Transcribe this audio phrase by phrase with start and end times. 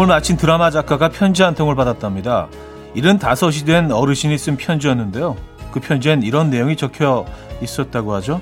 [0.00, 2.48] 작품을 마친 드라마 작가가 편지 한 통을 받았답니다.
[2.94, 5.36] 일은 다섯이 된 어르신이 쓴 편지였는데요.
[5.72, 7.26] 그 편지엔 이런 내용이 적혀
[7.60, 8.40] 있었다고 하죠.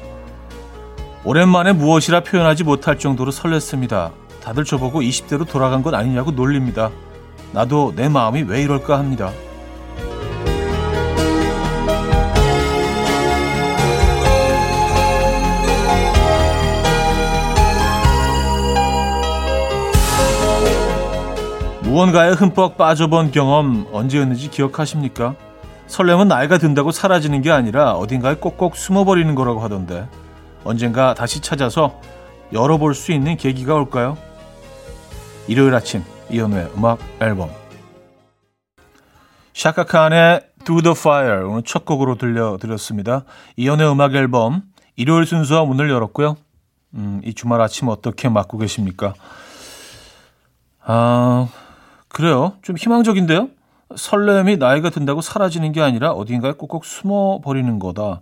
[1.25, 4.13] 오랜만에 무엇이라 표현하지 못할 정도로 설렜습니다.
[4.43, 6.91] 다들 저보고 20대로 돌아간 것 아니냐고 놀립니다.
[7.53, 9.33] 나도 내 마음이 왜 이럴까 합니다.
[21.99, 25.35] 무언가에 흠뻑 빠져본 경험 언제였는지 기억하십니까?
[25.89, 30.09] 설렘은 나이가 든다고 사라지는 게 아니라 어딘가에 꼭꼭 숨어버리는 거라고 하던데
[30.63, 32.01] 언젠가 다시 찾아서
[32.53, 34.17] 열어볼 수 있는 계기가 올까요?
[35.49, 37.51] 일요일 아침 이현우의 음악 앨범
[39.55, 43.25] 샤카칸의 Do the Fire 오늘 첫 곡으로 들려드렸습니다.
[43.57, 44.63] 이현우의 음악 앨범
[44.95, 46.37] 일요일 순서 문을 열었고요.
[46.95, 49.15] 음, 이 주말 아침 어떻게 맞고 계십니까?
[50.85, 51.49] 아...
[52.09, 52.55] 그래요.
[52.63, 53.49] 좀 희망적인데요.
[53.97, 58.21] 설렘이 나이가 든다고 사라지는 게 아니라 어딘가에 꼭꼭 숨어 버리는 거다.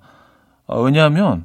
[0.68, 1.44] 아, 왜냐하면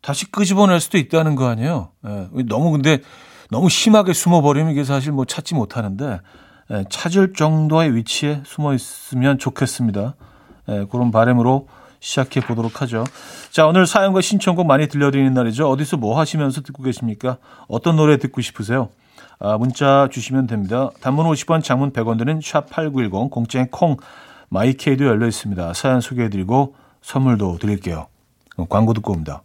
[0.00, 1.90] 다시 끄집어낼 수도 있다는 거 아니에요.
[2.06, 3.00] 예, 너무 근데
[3.50, 6.20] 너무 심하게 숨어 버리면 이게 사실 뭐 찾지 못하는데
[6.70, 10.14] 예, 찾을 정도의 위치에 숨어 있으면 좋겠습니다.
[10.68, 11.68] 예, 그런 바람으로
[12.00, 13.04] 시작해 보도록 하죠.
[13.50, 15.70] 자, 오늘 사연과 신청곡 많이 들려드리는 날이죠.
[15.70, 17.36] 어디서 뭐 하시면서 듣고 계십니까?
[17.68, 18.88] 어떤 노래 듣고 싶으세요?
[19.38, 20.90] 아, 문자 주시면 됩니다.
[21.00, 23.96] 단문 50원, 장문 100원 드는 샵8910, 공짜인 콩,
[24.48, 25.72] 마이케이도 열려 있습니다.
[25.74, 28.06] 사연 소개해드리고 선물도 드릴게요.
[28.68, 29.42] 광고 듣고 옵니다.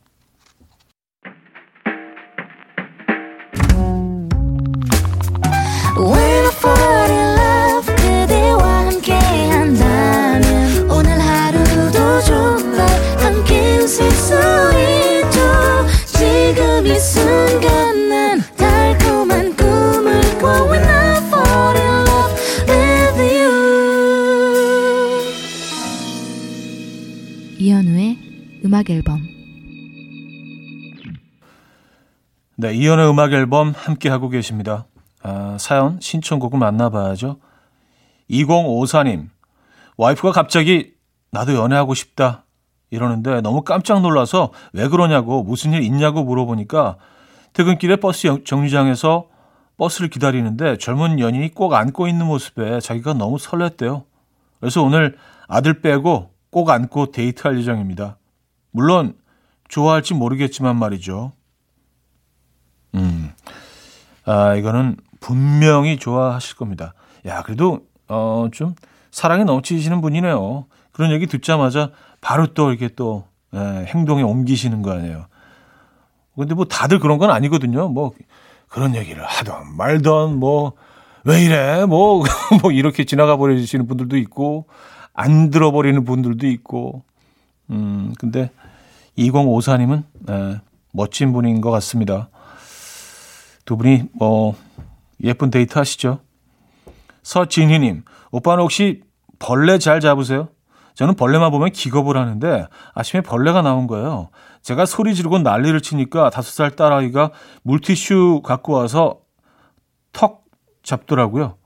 [28.77, 29.19] 음악 앨범
[32.57, 34.85] 네, 이연의 음악 앨범 함께 하고 계십니다.
[35.23, 37.39] 아, 사연 신청곡을 만나봐야죠.
[38.29, 39.29] 2054님
[39.97, 40.93] 와이프가 갑자기
[41.31, 42.45] 나도 연애하고 싶다
[42.91, 46.97] 이러는데 너무 깜짝 놀라서 왜 그러냐고 무슨 일 있냐고 물어보니까
[47.53, 49.27] 퇴근길에 버스 정류장에서
[49.77, 54.03] 버스를 기다리는데 젊은 연인이 꼭 안고 있는 모습에 자기가 너무 설렜대요.
[54.59, 55.17] 그래서 오늘
[55.47, 58.17] 아들 빼고 꼭 안고 데이트할 예정입니다.
[58.71, 59.15] 물론
[59.67, 61.33] 좋아할지 모르겠지만 말이죠.
[62.95, 63.31] 음,
[64.25, 66.93] 아 이거는 분명히 좋아하실 겁니다.
[67.25, 68.75] 야 그래도 어 좀
[69.11, 70.65] 사랑이 넘치시는 분이네요.
[70.91, 71.91] 그런 얘기 듣자마자
[72.21, 75.27] 바로 또 이렇게 또 예, 행동에 옮기시는 거 아니에요.
[76.35, 77.89] 근데 뭐 다들 그런 건 아니거든요.
[77.89, 78.13] 뭐
[78.67, 80.73] 그런 얘기를 하던 말던 뭐
[81.23, 82.23] 왜 이래 뭐뭐
[82.61, 84.67] 뭐 이렇게 지나가 버리시는 분들도 있고
[85.13, 87.03] 안 들어버리는 분들도 있고
[87.69, 88.51] 음 근데
[89.17, 90.61] 2054님은 에,
[90.93, 92.29] 멋진 분인 것 같습니다.
[93.65, 94.55] 두 분이 뭐
[95.23, 96.19] 예쁜 데이트 하시죠.
[97.23, 99.03] 서진희님, 오빠는 혹시
[99.39, 100.47] 벌레 잘 잡으세요?
[100.93, 104.29] 저는 벌레만 보면 기겁을 하는데 아침에 벌레가 나온 거예요.
[104.61, 107.31] 제가 소리 지르고 난리를 치니까 다섯 살 딸아이가
[107.63, 109.19] 물티슈 갖고 와서
[110.11, 110.45] 턱
[110.83, 111.57] 잡더라고요.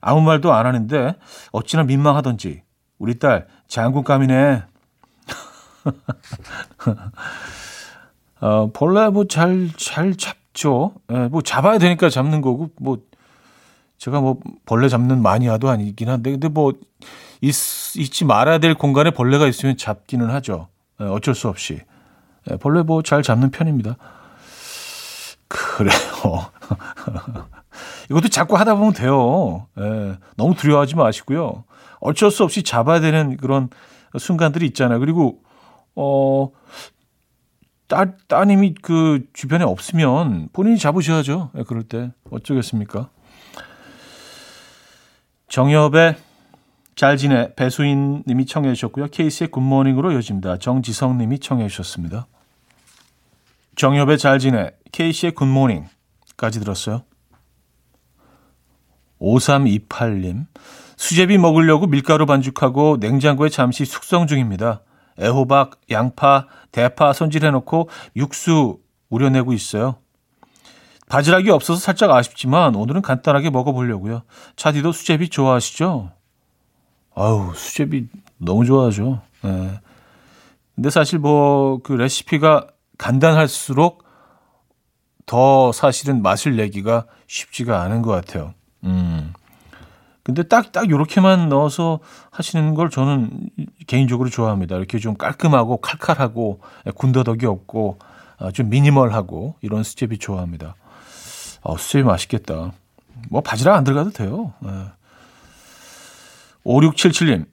[0.00, 1.16] 아무 말도 안 하는데
[1.50, 2.62] 어찌나 민망하던지
[2.98, 4.62] 우리 딸 장군감이네.
[8.40, 10.92] 어, 벌레 뭐 잘, 잘 잡죠.
[11.12, 12.98] 예, 뭐 잡아야 되니까 잡는 거고, 뭐,
[13.98, 16.72] 제가 뭐 벌레 잡는 마니아도 아니긴 한데, 근데 뭐,
[17.40, 17.54] 있,
[17.96, 20.68] 있지 말아야 될 공간에 벌레가 있으면 잡기는 하죠.
[21.00, 21.80] 예, 어쩔 수 없이.
[22.50, 23.96] 예, 벌레 뭐 잘 잡는 편입니다.
[25.48, 25.96] 그래요.
[28.10, 29.66] 이것도 자꾸 하다 보면 돼요.
[29.78, 31.64] 예, 너무 두려워하지 마시고요.
[32.00, 33.68] 어쩔 수 없이 잡아야 되는 그런
[34.18, 35.00] 순간들이 있잖아요.
[35.00, 35.40] 그리고
[35.96, 36.50] 어,
[37.88, 41.50] 따, 따님이 그 주변에 없으면 본인이 잡으셔야죠.
[41.54, 42.12] 네, 그럴 때.
[42.30, 43.08] 어쩌겠습니까?
[45.48, 46.16] 정엽의
[46.96, 49.08] 잘 지내 배수인 님이 청해 주셨고요.
[49.08, 50.58] 케이스의 굿모닝으로 이어집니다.
[50.58, 52.26] 정지성 님이 청해 주셨습니다.
[53.76, 57.02] 정엽의 잘 지내 케이스의 굿모닝까지 들었어요.
[59.20, 60.46] 5328님
[60.96, 64.82] 수제비 먹으려고 밀가루 반죽하고 냉장고에 잠시 숙성 중입니다.
[65.20, 68.78] 애호박, 양파, 대파 손질해놓고 육수
[69.08, 69.96] 우려내고 있어요.
[71.08, 74.22] 바지락이 없어서 살짝 아쉽지만 오늘은 간단하게 먹어보려고요.
[74.56, 76.10] 차디도 수제비 좋아하시죠?
[77.14, 78.08] 아우 수제비
[78.38, 79.20] 너무 좋아하죠.
[79.42, 79.80] 네.
[80.74, 82.66] 근데 사실 뭐 그 레시피가
[82.98, 84.04] 간단할수록
[85.24, 88.54] 더 사실은 맛을 내기가 쉽지가 않은 것 같아요.
[88.84, 89.32] 음.
[90.26, 92.00] 근데 딱, 딱 요렇게만 넣어서
[92.32, 93.30] 하시는 걸 저는
[93.86, 94.74] 개인적으로 좋아합니다.
[94.74, 96.58] 이렇게 좀 깔끔하고 칼칼하고
[96.96, 98.00] 군더더기 없고
[98.38, 100.74] 아, 좀 미니멀하고 이런 수제비 좋아합니다.
[101.62, 102.72] 어, 수제비 맛있겠다.
[103.30, 104.52] 뭐 바지락 안 들어가도 돼요.
[104.58, 104.70] 네.
[106.64, 107.46] 5677님,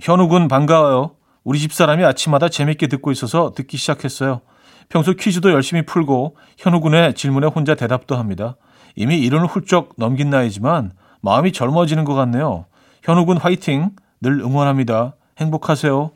[0.00, 1.16] 현우군 반가워요.
[1.42, 4.42] 우리 집사람이 아침마다 재밌게 듣고 있어서 듣기 시작했어요.
[4.88, 8.54] 평소 퀴즈도 열심히 풀고 현우군의 질문에 혼자 대답도 합니다.
[8.94, 10.92] 이미 이른을 훌쩍 넘긴 나이지만
[11.22, 12.66] 마음이 젊어지는 것 같네요.
[13.02, 13.90] 현우군 화이팅!
[14.20, 15.14] 늘 응원합니다.
[15.38, 16.10] 행복하세요.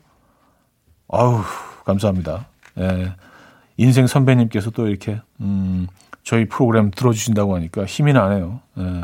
[1.09, 1.41] 아우,
[1.85, 2.47] 감사합니다.
[2.77, 3.13] 예.
[3.77, 5.87] 인생 선배님께서 또 이렇게, 음,
[6.23, 8.59] 저희 프로그램 들어주신다고 하니까 힘이 나네요.
[8.79, 9.03] 예.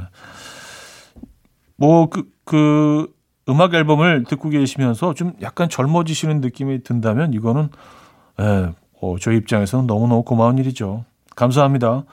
[1.78, 3.14] 뭐, 그, 그,
[3.50, 7.70] 음악 앨범을 듣고 계시면서 좀 약간 젊어지시는 느낌이 든다면 이거는,
[8.40, 8.72] 예,
[9.02, 11.04] 어, 저희 입장에서는 너무너무 고마운 일이죠.
[11.36, 12.04] 감사합니다.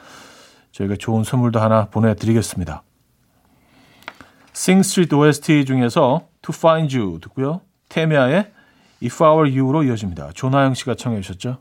[0.73, 2.83] 저희가 좋은 선물도 하나 보내드리겠습니다.
[4.55, 7.61] Sing Street OST 중에서 To Find You 듣고요.
[7.88, 8.50] 테미아의
[9.02, 10.32] If I Were You로 이어집니다.
[10.35, 11.58] 조나영 씨가 청해 주셨죠.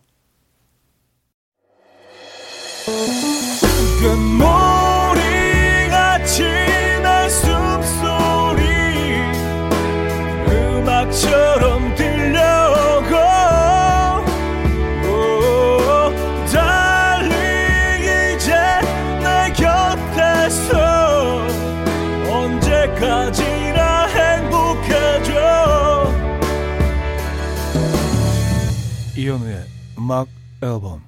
[30.10, 30.28] 음악
[30.64, 31.04] 앨범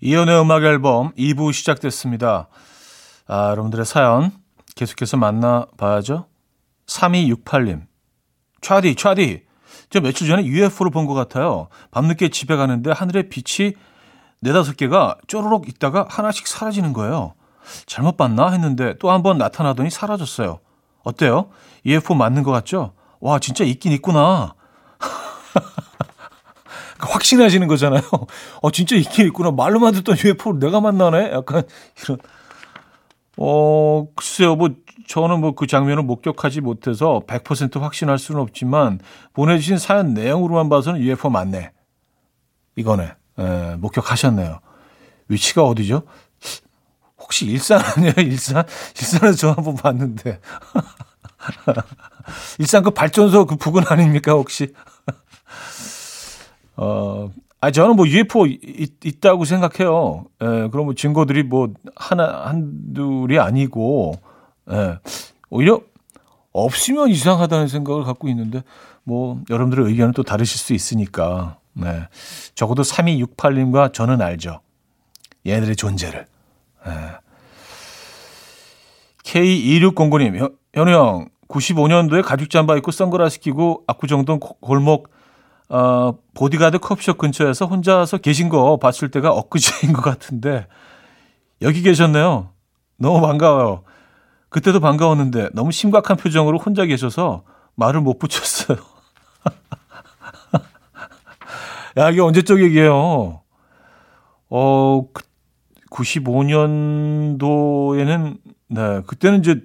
[0.00, 2.48] 이연의 음악 앨범 2부 시작됐습니다.
[3.28, 4.32] 아, 여러분들의 사연
[4.74, 6.24] 계속해서 만나봐야죠.
[6.86, 7.82] 3268님.
[8.62, 9.42] 차디, 차디.
[9.90, 11.68] 저 며칠 전에 UFO를 본 것 같아요.
[11.90, 13.74] 밤늦게 집에 가는데 하늘에 빛이
[14.40, 17.34] 네다섯 개가 쪼르륵 있다가 하나씩 사라지는 거예요.
[17.84, 20.58] 잘못 봤나 했는데 또 한 번 나타나더니 사라졌어요.
[21.04, 21.50] 어때요?
[21.84, 22.94] UFO 맞는 것 같죠?
[23.20, 24.54] 와, 진짜 있긴 있구나.
[27.10, 28.02] 확신하시는 거잖아요.
[28.62, 29.50] 어, 진짜 있긴 있구나.
[29.50, 31.32] 말로만 듣던 UFO를 내가 만나네?
[31.32, 31.62] 약간
[32.02, 32.18] 이런.
[33.38, 34.56] 어, 글쎄요.
[34.56, 34.70] 뭐,
[35.08, 39.00] 저는 뭐 그 장면을 목격하지 못해서 100% 확신할 수는 없지만
[39.32, 41.72] 보내주신 사연 내용으로만 봐서는 UFO 맞네.
[42.76, 43.12] 이거네.
[43.38, 44.60] 에, 목격하셨네요.
[45.28, 46.02] 위치가 어디죠?
[47.18, 48.12] 혹시 일산 아니에요?
[48.18, 48.64] 일산?
[48.98, 50.40] 일산에서 저 한번 봤는데.
[52.58, 54.72] 일산 그 발전소 그 부근 아닙니까, 혹시?
[56.76, 57.30] 어,
[57.60, 60.24] 아, 저는 뭐 UFO 있, 있다고 생각해요.
[60.42, 64.14] 예, 그럼 뭐 증거들이 뭐 하나, 한둘이 아니고,
[64.70, 64.98] 예,
[65.48, 65.80] 오히려
[66.52, 68.62] 없으면 이상하다는 생각을 갖고 있는데,
[69.04, 72.08] 뭐, 여러분들의 의견은 또 다르실 수 있으니까, 네.
[72.54, 74.60] 적어도 3268님과 저는 알죠.
[75.46, 76.26] 얘네들의 존재를.
[76.86, 76.90] 예.
[79.24, 85.10] K2609님, 현우 형, 95년도에 가죽 잠바 입고 선글라스 끼고 압구정동 골목
[85.72, 90.66] 어, 보디가드 커피숍 근처에서 혼자서 계신 거 봤을 때가 엊그제인 것 같은데
[91.62, 92.50] 여기 계셨네요.
[92.98, 93.84] 너무 반가워요.
[94.50, 98.76] 그때도 반가웠는데 너무 심각한 표정으로 혼자 계셔서 말을 못 붙였어요.
[101.96, 103.40] 야, 이게 언제적 얘기예요?
[104.50, 105.06] 어,
[105.90, 108.36] 95년도에는,
[108.68, 109.62] 네, 그때는 이제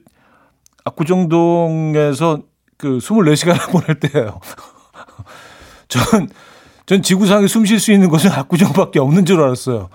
[0.86, 2.44] 압구정동에서
[2.78, 4.40] 그 24시간을 보낼 때예요.
[5.88, 6.30] 전,
[6.86, 9.90] 전 지구상에 숨 쉴 수 있는 곳은 압구정밖에 없는 줄 알았어요.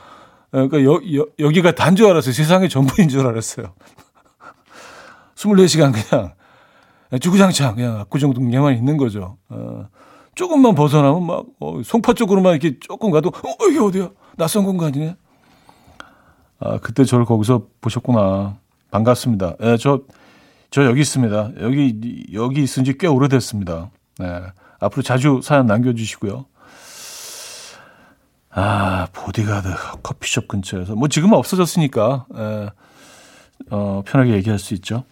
[0.50, 2.32] 그러니까 여, 여, 여기가 단 줄 알았어요.
[2.32, 3.72] 세상의 전부인 줄 알았어요.
[5.36, 6.32] 24시간 그냥
[7.20, 9.36] 주구장창 그냥 압구정동에만 있는 거죠.
[9.48, 9.88] 어,
[10.34, 14.10] 조금만 벗어나면 막 어, 송파 쪽으로만 이렇게 조금 가도 어, 이게 어디야?
[14.36, 15.16] 낯선 공간이네.
[16.60, 18.56] 아, 그때 저를 거기서 보셨구나.
[18.90, 19.56] 반갑습니다.
[19.62, 20.00] 예, 저,
[20.70, 21.52] 저 여기 있습니다.
[21.60, 23.90] 여기, 여기 있은 지 꽤 오래됐습니다.
[24.18, 24.40] 네.
[24.82, 26.46] 앞으로 자주 사연 남겨주시고요.
[28.50, 29.68] 아, 보디가드
[30.02, 30.94] 커피숍 근처에서.
[30.94, 32.68] 뭐 지금은 없어졌으니까, 에,
[33.70, 35.04] 어, 편하게 얘기할 수 있죠.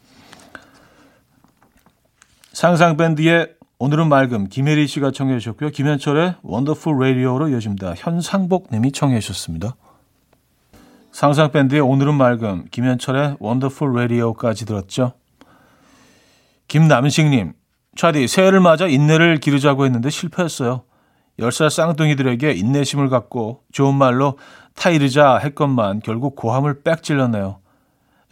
[2.53, 5.71] 상상밴드의 오늘은 맑음, 김혜리 씨가 청해 주셨고요.
[5.71, 7.95] 김현철의 Wonderful Radio로 이어집니다.
[7.97, 9.75] 현상복 님이 청해 주셨습니다.
[11.13, 15.15] 상상밴드의 오늘은 맑음, 김현철의 Wonderful Radio까지 들었죠.
[16.69, 17.55] 김남식 님,
[17.97, 20.83] 차디, 새해를 맞아 인내를 기르자고 했는데 실패했어요.
[21.39, 24.39] 10살 쌍둥이들에게 인내심을 갖고 좋은 말로
[24.75, 27.59] 타이르자 했건만 결국 고함을 빽 질렀네요.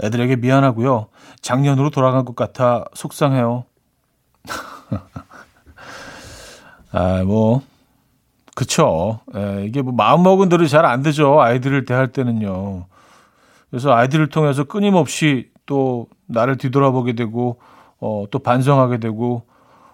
[0.02, 1.08] 애들에게 미안하고요.
[1.40, 3.64] 작년으로 돌아간 것 같아 속상해요.
[6.92, 7.62] 아, 뭐,
[8.54, 9.20] 그쵸.
[9.34, 11.40] 에, 이게 뭐 마음먹은 대로 잘 안 되죠.
[11.40, 12.86] 아이들을 대할 때는요.
[13.70, 17.60] 그래서 아이들을 통해서 끊임없이 또 나를 뒤돌아보게 되고
[18.00, 19.42] 어, 또 반성하게 되고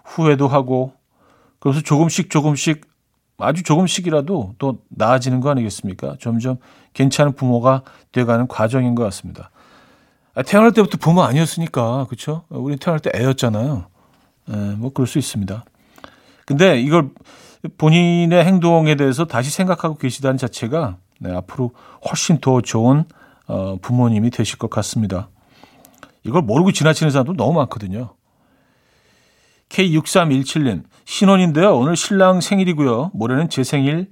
[0.03, 0.93] 후회도 하고
[1.59, 2.85] 그래서 조금씩 조금씩
[3.37, 6.15] 아주 조금씩이라도 또 나아지는 거 아니겠습니까?
[6.19, 6.57] 점점
[6.93, 7.81] 괜찮은 부모가
[8.11, 9.49] 돼가는 과정인 것 같습니다.
[10.35, 12.43] 아, 태어날 때부터 부모 아니었으니까 그렇죠?
[12.49, 13.85] 우리 태어날 때 애였잖아요.
[14.49, 15.65] 에, 뭐 그럴 수 있습니다.
[16.45, 17.09] 근데 이걸
[17.77, 21.71] 본인의 행동에 대해서 다시 생각하고 계시다는 자체가 네, 앞으로
[22.07, 23.05] 훨씬 더 좋은
[23.47, 25.29] 어, 부모님이 되실 것 같습니다.
[26.25, 28.15] 이걸 모르고 지나치는 사람도 너무 많거든요.
[29.69, 31.77] K6317님, 신혼인데요.
[31.77, 33.11] 오늘 신랑 생일이고요.
[33.13, 34.09] 모레는 제 생일,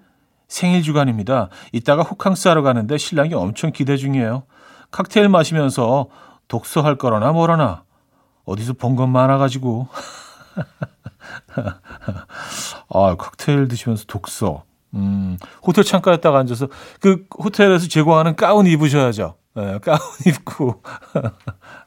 [0.48, 1.50] 생일 주간입니다.
[1.72, 4.44] 이따가 호캉스 하러 가는데 신랑이 엄청 기대 중이에요.
[4.92, 6.08] 칵테일 마시면서
[6.48, 7.84] 독서할 거라나 뭐라나.
[8.46, 9.88] 어디서 본것 많아가지고.
[12.90, 14.64] 아, 칵테일 드시면서 독서.
[14.94, 16.68] 음, 호텔 창가에 딱 앉아서
[17.00, 19.36] 그 호텔에서 제공하는 가운 입으셔야죠.
[19.56, 20.84] 네, 가운 입고.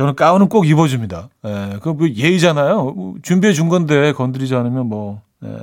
[0.00, 1.28] 저는 가운은 꼭 입어줍니다.
[1.44, 3.16] 예, 그뭐 예의잖아요.
[3.20, 5.58] 준비해 준 건데 건드리지 않으면 뭐, 예.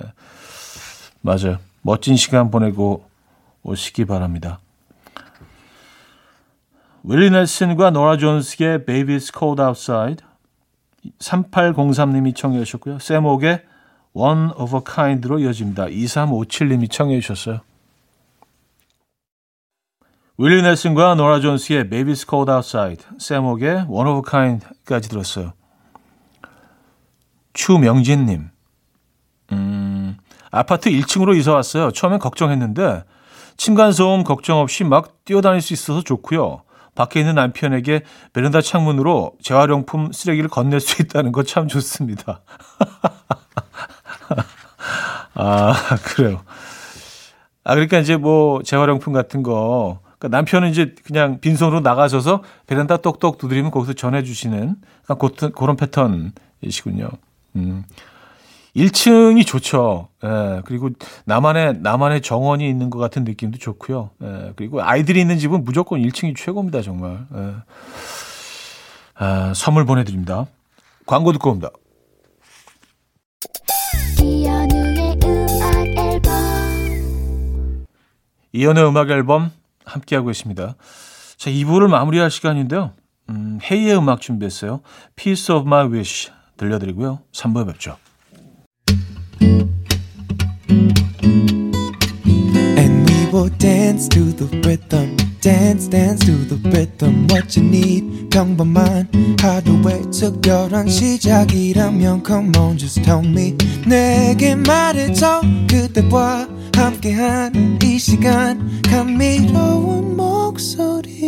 [1.22, 1.58] 맞아요.
[1.82, 3.04] 멋진 시간 보내고
[3.64, 4.60] 오시기 바랍니다.
[7.04, 10.24] 윌리 넬슨과 노라 존스의 Baby's Cold Outside
[11.18, 13.00] 3803님이 청해 주셨고요.
[13.00, 13.64] 세목의
[14.14, 15.88] One of a Kind로 이어집니다.
[15.88, 17.62] 2357님이 청해 주셨어요.
[20.40, 25.54] 윌리 넬슨과 노라 존스의 Baby's Cold Outside, 세목의 One of Kind까지 들었어요.
[27.54, 28.50] 추명진님,
[29.54, 30.18] 음,
[30.52, 31.90] 아파트 1층으로 이사 왔어요.
[31.92, 33.04] 처음엔 걱정했는데
[33.58, 36.62] 층간소음 걱정 없이 막 뛰어다닐 수 있어서 좋고요.
[36.94, 38.02] 밖에 있는 남편에게
[38.34, 42.42] 베란다 창문으로 재활용품 쓰레기를 건넬 수 있다는 거 참 좋습니다.
[45.34, 46.42] 아, 그래요.
[47.64, 53.38] 아, 그러니까 이제 뭐 재활용품 같은 거 그러니까 남편은 이제 그냥 빈손으로 나가셔서 베란다 똑똑
[53.38, 54.76] 두드리면 거기서 전해주시는
[55.20, 57.10] 그런, 그런 패턴이시군요.
[57.56, 57.84] 음.
[58.76, 60.10] 1층이 좋죠.
[60.24, 60.90] 예, 그리고
[61.26, 64.12] 나만의, 나만의 정원이 있는 것 같은 느낌도 좋고요.
[64.22, 67.26] 예, 그리고 아이들이 있는 집은 무조건 1층이 최고입니다, 정말.
[67.36, 67.54] 예.
[69.16, 70.46] 아, 선물 보내드립니다.
[71.08, 71.72] 광고 듣고 옵니다.
[78.54, 79.52] 이연의 음악 앨범
[79.88, 80.76] 함께하고 있습니다.
[81.38, 82.94] 자, 2부를 마무리할 시간인데요.
[83.30, 84.82] 음, 헤이의 음악 준비했어요.
[85.16, 87.20] Piece of My Wish 들려드리고요.
[87.32, 87.98] 3부에 뵙죠.
[93.34, 95.16] Will dance to the rhythm.
[95.48, 99.08] dance dance to the rhythm what you need 평범한
[99.40, 110.16] 하루의 특별한 시작이라면 come on just tell me 내게 말해줘 그대와 함께한 이 시간 감미로운
[110.16, 111.26] 목소리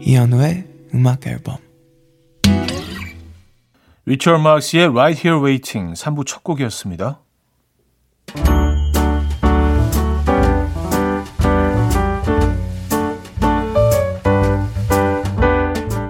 [0.00, 1.58] 이현우의 음악 앨범
[4.06, 7.20] 리처드 마크스의 Right Here Waiting 3부 첫 곡이었습니다.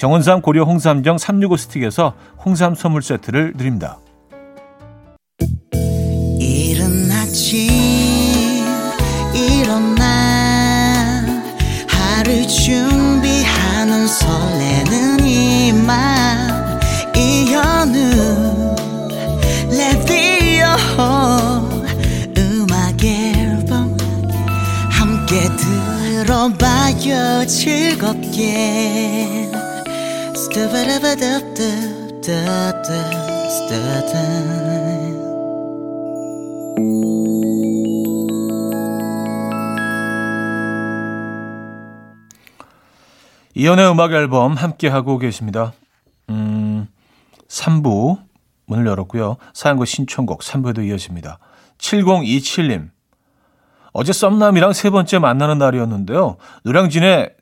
[0.00, 3.98] 정원삼 고려 홍삼정 365 스틱에서 홍삼 선물 세트를 드립니다.
[6.40, 7.66] 일어났지
[9.34, 11.22] 일어나
[11.86, 16.80] 하루 준비하는 설레는 이맘
[17.14, 18.76] 이현우
[19.68, 20.64] 라디오
[22.38, 23.98] 음악 앨범
[24.88, 25.46] 함께
[26.24, 28.80] 들어봐요 즐겁게
[43.54, 45.72] 이연의 음악 앨범 함께 하고 계십니다.
[46.30, 46.88] 음,
[47.46, 48.18] 3부
[48.66, 49.36] 문을 열었고요.
[49.54, 51.38] 사연과 신청곡 3부에도 이어집니다.
[51.78, 52.90] 7027님.
[53.92, 56.38] 어제 썸남이랑 세 번째 만나는 날이었는데요.
[56.64, 57.36] 노량진에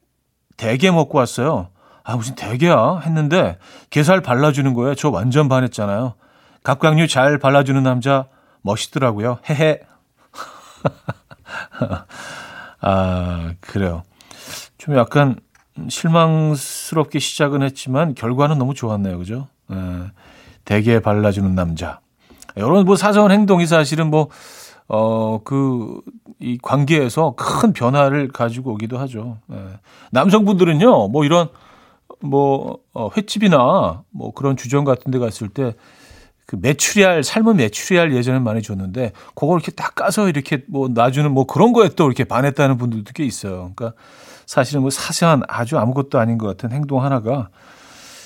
[0.58, 1.70] 대게 먹고 왔어요.
[2.08, 3.00] 아, 무슨 대게야?
[3.04, 3.58] 했는데
[3.90, 6.14] 게살 발라주는 거에 저 완전 반했잖아요.
[6.62, 8.28] 각각류 잘 발라주는 남자
[8.62, 9.40] 멋있더라고요.
[9.46, 9.80] 헤헤.
[12.80, 14.04] 아, 그래요.
[14.78, 15.36] 좀 약간
[15.86, 19.18] 실망스럽게 시작은 했지만 결과는 너무 좋았네요.
[19.18, 19.48] 그죠?
[19.70, 19.76] 에,
[20.64, 22.00] 대게 발라주는 남자.
[22.56, 24.30] 이런 뭐 사소한 행동이 사실은 뭐,
[24.88, 26.00] 어, 그,
[26.40, 29.36] 이 관계에서 큰 변화를 가지고 오기도 하죠.
[29.52, 29.56] 에.
[30.10, 31.50] 남성분들은요, 뭐 이런,
[32.20, 35.75] 뭐, 어, 횟집이나 뭐 그런 주점 같은 데 갔을 때
[36.48, 41.44] 그 메추리알, 삶은 메추리알 예전에 많이 줬는데, 그걸 이렇게 딱 까서 이렇게 뭐 놔주는 뭐
[41.44, 43.70] 그런 거에 또 이렇게 반했다는 분들도 꽤 있어요.
[43.76, 43.92] 그러니까
[44.46, 47.50] 사실은 뭐 사소한 아주 아무것도 아닌 것 같은 행동 하나가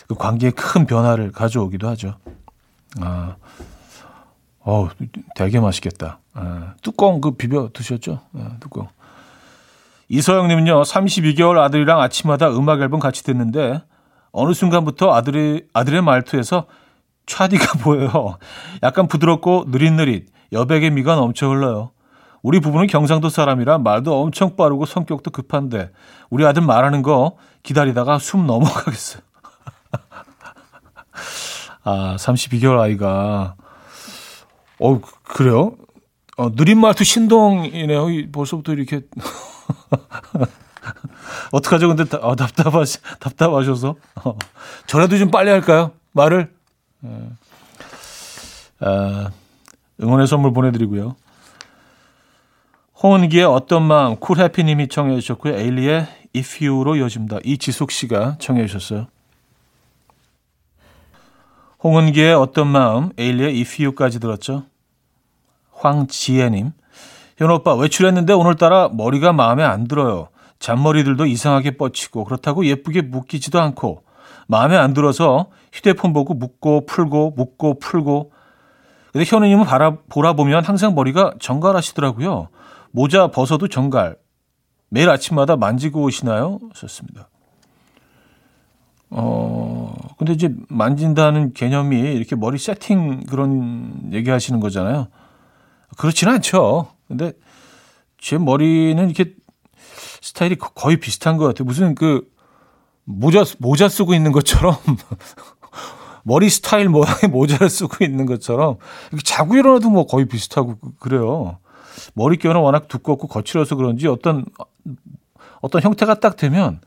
[0.07, 2.15] 그 관계에 큰 변화를 가져오기도 하죠.
[3.01, 3.35] 아,
[4.61, 4.91] 어우,
[5.35, 6.21] 되게 맛있겠다.
[6.35, 8.21] 아, 뚜껑 그 비벼 드셨죠?
[8.35, 8.87] 아, 뚜껑.
[10.13, 13.83] 이서영님은요, 32개월 아들이랑 아침마다 음악 앨범 같이 듣는데,
[14.31, 16.67] 어느 순간부터 아들이, 아들의 말투에서
[17.25, 18.37] 차디가 보여요.
[18.83, 21.93] 약간 부드럽고 느릿느릿, 여백의 미가 넘쳐 흘러요.
[22.43, 25.91] 우리 부부는 경상도 사람이라 말도 엄청 빠르고 성격도 급한데,
[26.29, 29.23] 우리 아들 말하는 거 기다리다가 숨 넘어가겠어요.
[31.85, 33.55] 아, 32개월 아이가.
[34.79, 35.77] 어, 그래요?
[36.37, 38.31] 어, 느린 말투 신동이네요.
[38.31, 39.01] 벌써부터 이렇게.
[41.53, 41.89] 어떡하죠?
[41.89, 42.83] 근데 다, 어, 답답하,
[43.21, 43.97] 답답하셔서.
[44.25, 44.37] 어,
[44.87, 45.93] 저라도 좀 빨리 할까요?
[46.13, 46.53] 말을.
[47.05, 47.29] 예.
[48.81, 49.31] 아,
[50.01, 51.17] 응원의 선물 보내드리고요.
[53.03, 55.57] 홍은기의 어떤 마음, 쿨해피님이 청해 주셨고요.
[55.57, 57.39] 에일리의 If You로 이어집니다.
[57.45, 59.09] 이지숙 씨가 청해 주셨어요.
[61.83, 64.65] 홍은기의 어떤 마음, 에일리의 If You까지 들었죠.
[65.73, 66.73] 황지혜님.
[67.43, 70.29] 현우 오빠 외출했는데 오늘따라 머리가 마음에 안 들어요.
[70.61, 74.05] 잔머리들도 이상하게 뻗치고 그렇다고 예쁘게 묶이지도 않고
[74.47, 78.31] 마음에 안 들어서 휴대폰 보고 묶고 풀고 묶고 풀고
[79.13, 82.49] 근데 현우님은 바라, 보라 보면 항상 머리가 정갈하시더라고요.
[82.93, 84.17] 모자 벗어도 정갈.
[84.89, 86.61] 매일 아침마다 만지고 오시나요?
[86.75, 87.29] 썼습니다.
[89.11, 95.09] 어, 근데 이제 만진다는 개념이 이렇게 머리 세팅 그런 얘기 하시는 거잖아요.
[95.99, 96.89] 그렇지는 않죠.
[97.13, 97.35] 근데
[98.19, 99.35] 제 머리는 이렇게
[100.23, 101.67] 스타일이 거의 비슷한 것 같아요.
[101.67, 102.27] 무슨 그
[103.05, 104.77] 모자, 모자 쓰고 있는 것처럼
[106.25, 108.79] 머리 스타일 모양의 모자를 쓰고 있는 것처럼
[109.11, 111.59] 이렇게 자고 일어나도 뭐 거의 비슷하고 그래요.
[112.15, 114.47] 머릿결은 워낙 두껍고 거칠어서 그런지 어떤
[115.61, 116.81] 어떤 형태가 딱 되면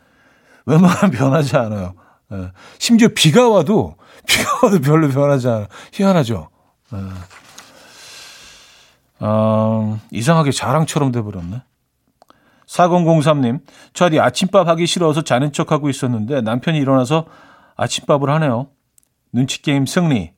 [0.65, 1.93] 웬만하면 변하지 않아요.
[2.31, 2.51] 예.
[2.79, 5.67] 심지어 비가 와도 비가 와도 별로 변하지 않아요.
[5.93, 6.49] 희한하죠.
[6.93, 6.97] 예.
[9.25, 11.61] 어, 이상하게 자랑처럼 돼버렸네.
[12.67, 13.61] 4003님,
[13.93, 17.25] 저디 아침밥 하기 싫어서 자는 척하고 있었는데 남편이 일어나서
[17.75, 18.67] 아침밥을 하네요.
[19.33, 20.33] 눈치게임 승리.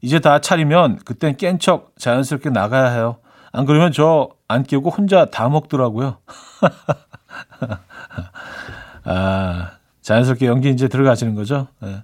[0.00, 3.16] 이제 다 차리면 그땐 깬 척 자연스럽게 나가야 해요.
[3.52, 6.18] 안 그러면 저 안 깨고 혼자 다 먹더라고요.
[9.04, 9.70] 아,
[10.02, 11.68] 자연스럽게 연기 이제 들어가시는 거죠.
[11.80, 12.02] 네.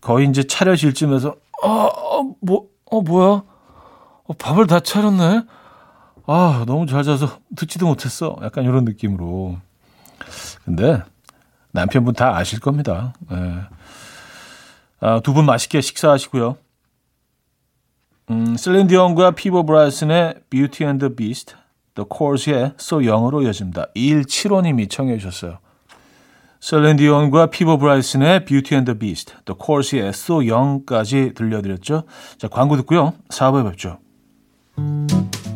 [0.00, 3.42] 거의 이제 차려질 쯤에서, 어, 어, 뭐, 어, 뭐야?
[4.24, 5.42] 어, 밥을 다 차렸네?
[6.26, 8.36] 아, 너무 잘 자서 듣지도 못했어.
[8.42, 9.58] 약간 이런 느낌으로.
[10.64, 11.02] 근데
[11.72, 13.12] 남편분 다 아실 겁니다.
[13.30, 13.60] 네.
[15.00, 16.56] 아, 두 분 맛있게 식사하시고요.
[18.30, 21.54] 음, 셀린 디온과 피보 브라이슨의 the Beast,
[21.94, 23.88] The Corrs의 So Young으로 이어집니다.
[23.94, 25.58] 2175님이 청해 주셨어요.
[26.60, 32.04] 셀린 디온과 피보 브라이슨의 Beauty and the Beast, 또 코어스의 So Young까지 들려드렸죠.
[32.38, 33.12] 자, 광고 듣고요.
[33.28, 33.98] 4부에 뵙죠.
[34.76, 35.53] Thank you.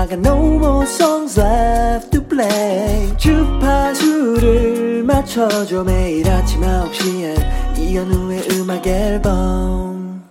[0.00, 8.86] I got no more songs left to play 주파수를 맞춰줘 매일 아침 9시에 이현우의 음악
[8.86, 10.24] 앨범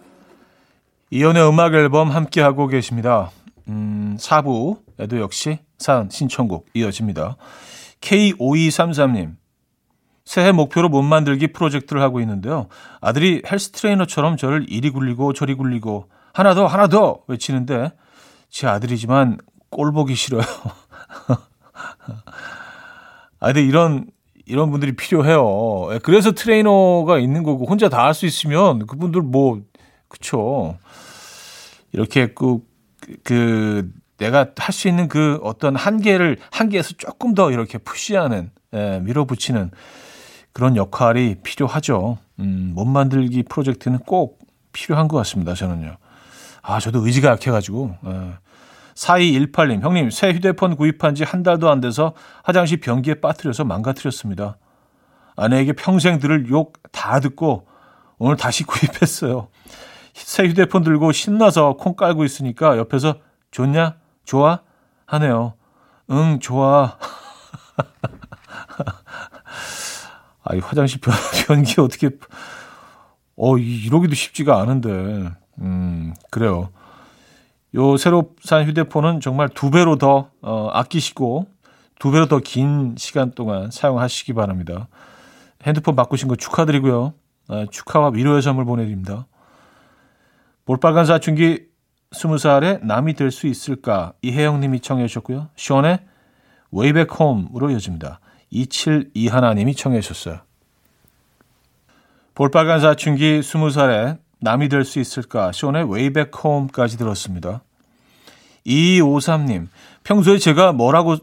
[1.12, 3.30] 이연의 음악 앨범 함께하고 계십니다.
[3.68, 7.38] 음, 4부에도 역시 사연 신청곡 이어집니다.
[8.02, 9.36] K5233님.
[10.26, 12.70] 새해 목표로 몸 만들기 프로젝트를 하고 있는데요.
[13.02, 17.92] 아들이 헬스 트레이너처럼 저를 이리 굴리고 저리 굴리고 하나 더 하나 더 외치는데
[18.50, 19.38] 제 아들이지만
[19.70, 20.42] 꼴 보기 싫어요.
[23.40, 24.08] 아 근데 이런
[24.46, 25.90] 이런 분들이 필요해요.
[25.94, 29.62] 예, 그래서 트레이너가 있는 거고 혼자 다 할 수 있으면 그분들 뭐
[30.08, 30.78] 그쵸.
[31.92, 32.60] 이렇게 그,
[33.24, 39.72] 그 내가 할 수 있는 그 어떤 한계를 한계에서 조금 더 이렇게 푸시하는 예, 밀어붙이는
[40.52, 42.18] 그런 역할이 필요하죠.
[42.40, 44.40] 음, 몸 만들기 프로젝트는 꼭
[44.74, 45.54] 필요한 것 같습니다.
[45.54, 45.98] 저는요.
[46.62, 47.96] 아, 저도 의지가 약해가지고.
[48.08, 48.34] 예.
[49.04, 54.58] 4218님, 형님, 새 휴대폰 구입한 지 한 달도 안 돼서 화장실 변기에 빠뜨려서 망가뜨렸습니다.
[55.38, 57.66] 아내에게 평생 들을 욕 다 듣고
[58.18, 59.48] 오늘 다시 구입했어요.
[60.14, 63.16] 새 휴대폰 들고 신나서 콩 깔고 있으니까 옆에서
[63.52, 63.96] 좋냐?
[64.26, 64.60] 좋아?
[65.06, 65.54] 하네요.
[66.12, 66.98] 응, 좋아.
[70.44, 71.14] 아, 이 화장실 변,
[71.48, 72.10] 변기 어떻게,
[73.38, 75.30] 어, 이- 이러기도 쉽지가 않은데.
[75.60, 76.70] 음, 그래요.
[77.76, 81.48] 요 새로 산 휴대폰은 정말 두 배로 더 어, 아끼시고
[82.00, 84.88] 두 배로 더 긴 시간 동안 사용하시기 바랍니다.
[85.64, 87.14] 핸드폰 바꾸신 거 축하드리고요.
[87.50, 89.28] 아, 축하와 위로의 선물 보내드립니다.
[90.66, 91.66] 볼빨간 사춘기
[92.12, 95.50] 20살에 남이 될 수 있을까 이혜영 님이 청해 주셨고요.
[95.56, 96.00] 시원의
[96.72, 98.20] Back Home으로 이어집니다.
[98.52, 100.40] 272 하나님이 청해 주셨어요.
[102.36, 107.62] 볼빨간 사춘기 20살에 남이 될 수 있을까 Way Back Home까지 들었습니다.
[108.66, 109.68] 2253님
[110.04, 111.18] 평소에 제가 뭐라고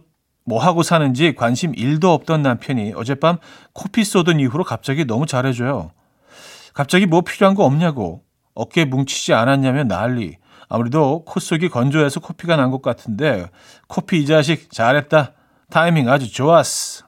[0.45, 3.39] 뭐 하고 사는지 관심 1도 없던 남편이 어젯밤
[3.73, 5.91] 코피 쏟은 이후로 갑자기 너무 잘해줘요.
[6.73, 8.23] 갑자기 뭐 필요한 거 없냐고
[8.55, 10.37] 어깨 뭉치지 않았냐면 난리.
[10.69, 13.47] 아무래도 코 속이 건조해서 코피가 난 것 같은데
[13.89, 15.33] 코피 이 자식 잘했다.
[15.71, 17.07] 타이밍 아주 좋았어.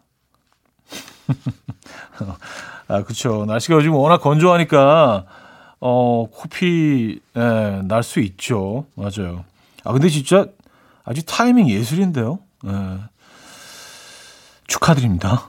[2.88, 3.44] 아 그렇죠.
[3.46, 5.26] 날씨가 요즘 워낙 건조하니까
[5.80, 8.86] 어 코피 예, 날 수 있죠.
[8.94, 9.44] 맞아요.
[9.84, 10.46] 아 근데 진짜
[11.04, 12.40] 아주 타이밍 예술인데요.
[12.66, 12.70] 예.
[14.66, 15.48] 축하드립니다.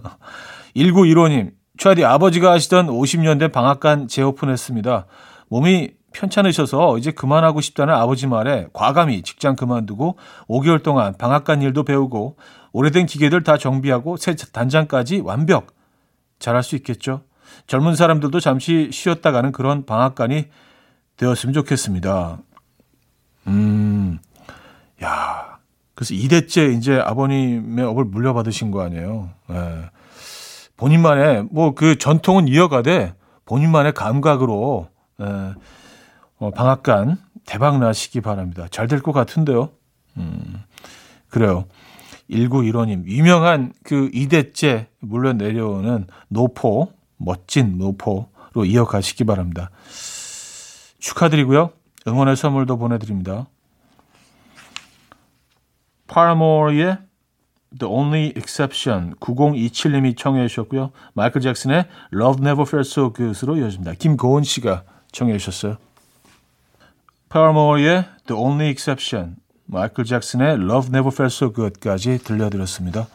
[0.76, 5.06] 1915님, 최하디 아버지가 하시던 50년대 방앗간 재오픈했습니다.
[5.48, 10.16] 몸이 편찮으셔서 이제 그만하고 싶다는 아버지 말에 과감히 직장 그만두고
[10.48, 12.36] 5개월 동안 방앗간 일도 배우고
[12.72, 15.74] 오래된 기계들 다 정비하고 새 단장까지 완벽
[16.38, 17.22] 잘할 수 있겠죠.
[17.66, 20.46] 젊은 사람들도 잠시 쉬었다 가는 그런 방앗간이
[21.16, 22.38] 되었으면 좋겠습니다.
[23.46, 24.18] 음,
[25.02, 25.58] 야,
[25.94, 29.30] 그래서 2대째 이제 아버님의 업을 물려받으신 거 아니에요.
[29.50, 29.90] 예.
[30.76, 33.14] 본인만의 뭐 그 전통은 이어가되
[33.46, 34.88] 본인만의 감각으로
[35.20, 35.54] 예,
[36.38, 38.66] 어, 방앗간 대박 나시기 바랍니다.
[38.70, 39.70] 잘 될 것 같은데요.
[40.16, 40.62] 음,
[41.28, 41.66] 그래요.
[42.30, 46.90] 1915님, 유명한 그 2대째 물려 내려오는 노포,
[47.24, 49.70] 멋진 노포로 이어가시기 바랍니다.
[50.98, 51.70] 축하드리고요.
[52.06, 53.46] 응원의 선물도 보내드립니다.
[56.06, 56.98] 파라모어의
[57.78, 60.92] The Only Exception 9027님이 청해 주셨고요.
[61.14, 63.94] 마이클 잭슨의 Love Never Felt So Good으로 이어집니다.
[63.94, 65.76] 김고은 씨가 청해 주셨어요.
[67.30, 73.08] 파라모어의 The Only Exception 마이클 잭슨의 Love Never Felt So Good까지 들려드렸습니다.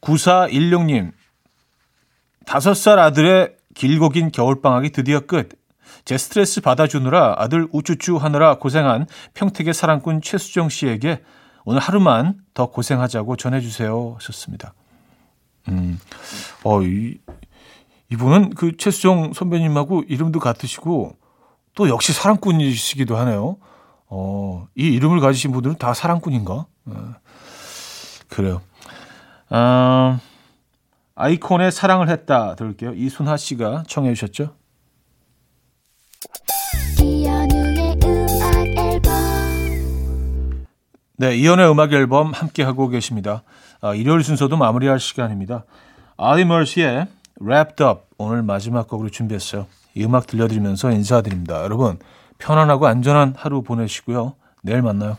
[0.00, 1.12] 9416님
[2.44, 5.50] 다섯 살 아들의 길고 긴 겨울방학이 드디어 끝.
[6.04, 11.22] 제 스트레스 받아주느라 아들 우쭈쭈 하느라 고생한 평택의 사랑꾼 최수정 씨에게
[11.64, 14.16] 오늘 하루만 더 고생하자고 전해주세요.
[14.18, 14.74] 하셨습니다.
[15.68, 16.00] 음,
[16.64, 17.18] 어, 이,
[18.10, 21.16] 이분은 그 최수정 선배님하고 이름도 같으시고
[21.74, 23.58] 또 역시 사랑꾼이시기도 하네요.
[24.08, 26.66] 어, 이 이름을 가지신 분들은 다 사랑꾼인가?
[26.86, 27.14] 어,
[28.28, 28.60] 그래요.
[29.48, 30.18] 아,
[31.22, 32.94] 아이콘의 사랑을 했다 들을게요.
[32.94, 34.56] 이순하 씨가 청해 주셨죠?
[41.18, 43.44] 네, 이연의 음악 앨범 함께 하고 계십니다.
[43.80, 45.64] 아, 일요일 순서도 마무리할 시간입니다.
[46.16, 47.06] 아리 멀시의
[47.40, 49.68] Wrapped Up 오늘 마지막 곡으로 준비했어요.
[49.94, 51.62] 이 음악 들려드리면서 인사드립니다.
[51.62, 52.00] 여러분
[52.38, 54.34] 편안하고 안전한 하루 보내시고요.
[54.64, 55.16] 내일 만나요.